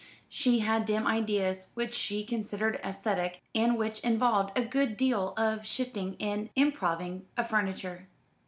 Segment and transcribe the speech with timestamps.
[0.29, 5.63] She had dim ideas which she considered aesthetic, and which involved a good deal of
[5.63, 8.07] shifting and improving of furniture.